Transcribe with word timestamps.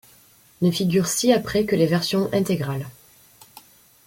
Ne 0.63 0.71
figurent 0.71 1.05
ci-après 1.05 1.65
que 1.65 1.75
les 1.75 1.85
versions 1.85 2.27
intégrales. 2.33 2.87